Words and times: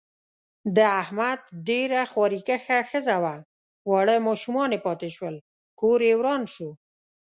د 0.75 0.77
احمد 1.01 1.39
ډېره 1.69 2.01
خواریکښه 2.11 2.77
ښځه 2.91 3.15
وه، 3.23 3.35
واړه 3.89 4.15
ماشومان 4.27 4.69
یې 4.75 4.79
پاتې 4.87 5.09
شول. 5.15 5.35
کوریې 5.79 6.13
وران 6.19 6.41
شو. 6.53 6.69